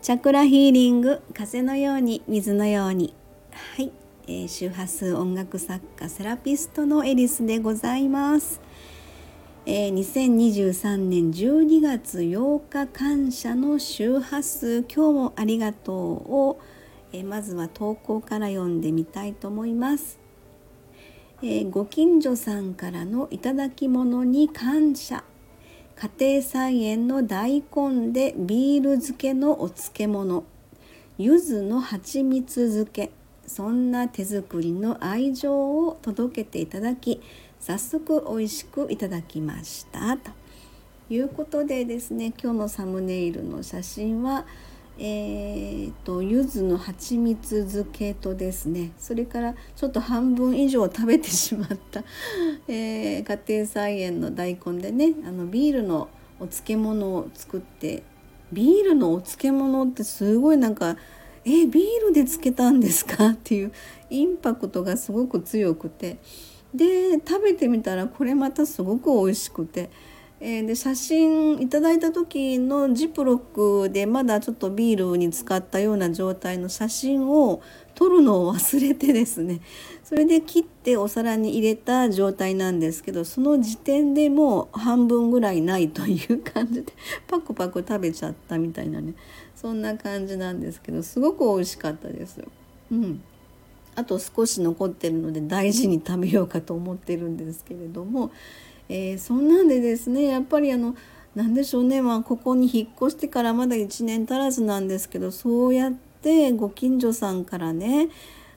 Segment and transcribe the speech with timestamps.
[0.00, 3.12] チャクラヒーリング風のように水のように。
[3.50, 3.90] はい、
[4.28, 8.60] えー、周波数音楽作家セラピストのエリスでございます、
[9.66, 14.84] えー、2023年12月8日感謝の周波数。
[14.84, 16.60] 今日もありがとうを、
[17.12, 20.20] えー、まずは投稿から読んでみたいと思います、
[21.42, 25.24] えー、ご近所さんからのいただき物に感謝。
[26.00, 30.44] 家庭菜園の大根でビール漬けのお漬物。
[31.18, 33.10] 柚子の蜂蜜漬け。
[33.48, 35.52] そんな手作りの愛情
[35.88, 37.20] を届けていただき
[37.58, 40.16] 早速美味しくいただきました。
[40.16, 40.30] と
[41.10, 44.46] いうことでですね今日のサムネイルの写真は
[45.00, 52.02] えーと、柚子の蜂蜜漬けとですねそれからちょっと半分以上食べてしまった、
[52.66, 56.08] えー、家庭菜園の大根でねあのビールの
[56.40, 58.02] お漬物を作って
[58.52, 60.96] ビールのお漬物ってすごいなんか
[61.44, 63.28] 「えビールで漬けたんですか?
[63.30, 63.72] 」っていう
[64.10, 66.18] インパクトがすごく強くて
[66.74, 69.90] で食べてみたらこれまたすごく美味しくて。
[70.40, 77.60] えー、で写真いただいた時のジップロックでまだちょっとビールに使ったような状態の写真を
[77.96, 79.60] 撮るのを忘れてですね
[80.04, 86.92] それで切ってお皿に入れた状態なんですけどその時点でもう半分ぐらいないという感じで
[87.26, 89.14] パクパク食べちゃったみたいなね
[89.56, 92.46] そんな感じなんですけどすごく美味しかったですよ。
[92.92, 93.20] うん
[93.96, 98.30] あと少し残ってるので大事に食べようかと思ってるんですけれども
[98.88, 100.94] えー、そんなんでですねやっぱりあの
[101.34, 108.08] 何でしょうね、まあ、ここに引っ越してからまだ1年足らずなんですけどそうやってご近所さんからね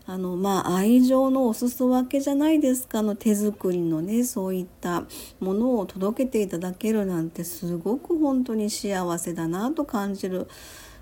[0.08, 5.04] あのまあ愛情のお裾分けじゃないですかの手作りのねそういった
[5.40, 10.48] ものを届けていただけるなんてすごく本当に幸せだなと感じる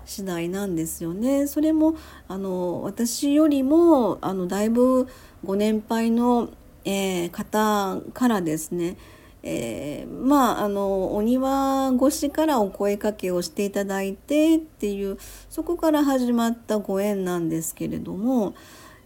[0.04, 1.46] 次第なんですよね。
[1.46, 1.94] それも
[2.28, 5.08] あの私よりもあのだいぶ
[5.44, 6.50] ご年配の、
[6.84, 8.96] えー、方からですね
[9.42, 15.18] えー、まああのお庭越しからお声かけをしていただいてっていう
[15.48, 18.54] そこから始まったご縁なんですけれども、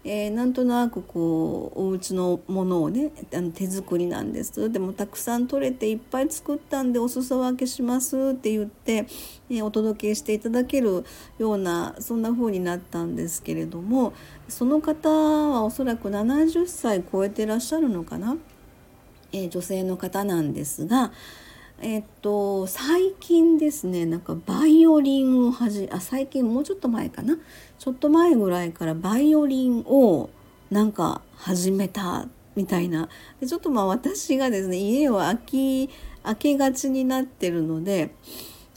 [0.03, 9.07] えー、なんとなくこうお家のものをねあの手作りなんですでもたくさん取れていっぱい作ったんでお裾分けしますって言って、
[9.49, 11.05] えー、お届けしていただける
[11.39, 14.13] ようなそんな風になったんですけれども
[14.49, 18.37] その方はおそらく70歳超えてらっしゃるのかな？
[19.37, 21.13] え、女性の方なんですが、
[21.81, 27.37] えっと最近ですねなんかバイオリンをはじあ最近もうちょっと前かな？
[27.79, 30.31] ちょっと前ぐらいからバイオリンを
[30.71, 33.09] なんか始めたみたいな。
[33.41, 35.91] でちょっとまあ私がですね家を空き
[36.23, 38.15] 空けがちになってるので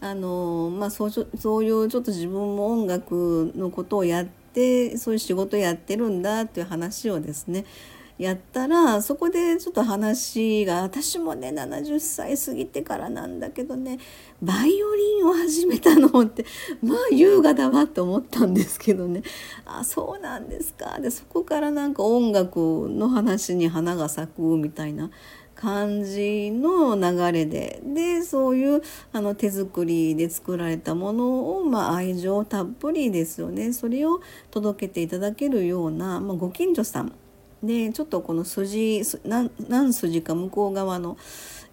[0.01, 7.63] あのまあそうそういうちょっと自分も音楽のことをやってそういう仕事やってるんだっていう話をですね
[8.17, 13.99] やったらそこでちょっと話が私もね70歳過ぎてからなんだけどね
[14.41, 16.45] バイオリンを始めたのって
[16.81, 19.21] まあ優雅だわと思ったんですけどね。
[19.65, 20.99] あそうなんですか。
[20.99, 25.11] でそこからなんか音楽の話に花が咲くみたいな
[25.55, 27.81] 感じの流れで。
[27.83, 33.73] でそういうあの手作りで作られたものを、まあ、愛情たっぷりですよね。
[33.73, 37.11] それを届けていただけるような、まあ、ご近所さん
[37.63, 41.17] でちょっとこの筋何筋か向こう側の、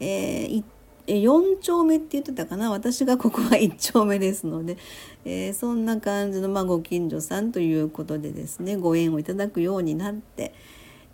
[0.01, 0.65] えー、
[1.07, 2.71] 4丁目って言ってたかな？
[2.71, 4.79] 私がここは1丁目ですので、
[5.25, 10.55] えー、そんな感じの、まあ、ご近所さんということでですねご縁をいただくようになって、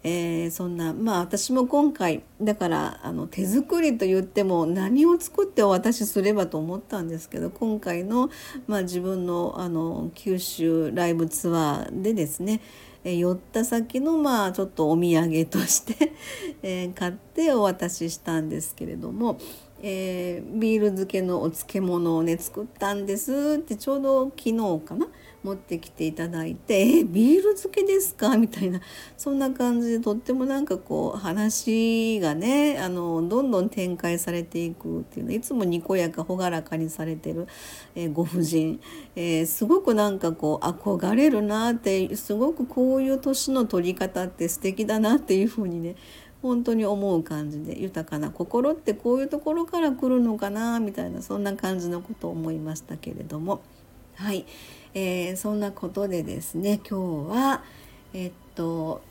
[0.02, 8.30] えー、そんなまあ私も今回だからあの手作りと言っても何を作ってお渡しすればと思ったんですけど今回の、
[8.66, 12.62] まあ、自分のあの九州ライブツアーでですね
[13.04, 16.12] え寄った先のまあちょっとお土産として
[16.62, 19.38] え買ってお渡ししたんですけれども、
[19.82, 23.58] えー、ビール漬けのお漬物をね作ったんです。
[23.60, 25.06] ってちょうど昨日かな？
[25.42, 28.78] 持ってきていただいて「えビール漬けですか?」みたいな
[29.16, 35.32] そんな感じでとってもなんかこう話がねあのどんどん展開されていくっていうの。
[35.32, 37.46] いつもにこやか朗らかにされてる、
[37.94, 38.80] えー、ご婦人、
[39.16, 45.96] えー、すごくなんかこう憧れるなってすごくこういう年の取り方って素敵だなっていうふうにね
[46.42, 53.62] 本当に思う感じで豊かな心ってこういうところから来るのかなみたいなそんな感じのことを思いましたけれども
[54.16, 54.44] はい。
[54.92, 57.62] えー、そんなことでですね今日は
[58.12, 59.02] えっと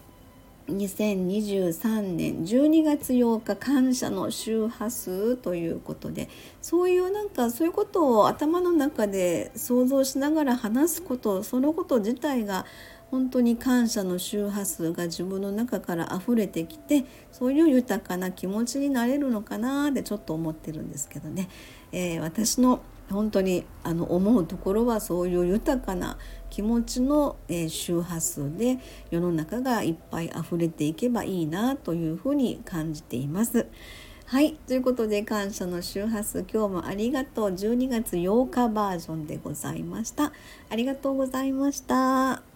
[0.68, 6.30] 2023年12月8日感謝の周波数ということで
[6.62, 12.66] そういうなんかそういうことを頭の中で想像しながら話すことそのこと自体が
[13.12, 21.50] 本当に感謝の周波数が自分の中から溢れてきてそういう豊かな気持ちになれるのかなってちょっと思ってるんですけどね、
[21.92, 26.18] えー、私の本当にあの思うところはそういう豊かな
[26.50, 28.78] 気持ちの、え、周波数で
[29.10, 33.66] 世の中がいっぱい溢れていけばいいなというふうに感じています。
[34.26, 40.32] はいということで感謝の周波数今日もありがとう12月8日バージョンでございました。
[40.70, 42.49] ありがとうございました。